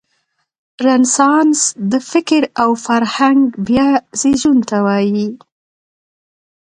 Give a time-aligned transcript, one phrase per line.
[0.85, 1.59] رنسانس
[1.91, 3.89] د فکر او فرهنګ بیا
[4.21, 5.27] زېږون ته وايي.